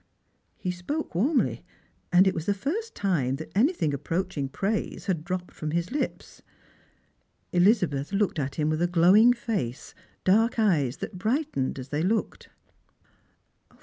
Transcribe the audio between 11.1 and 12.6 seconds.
brightened as they looked.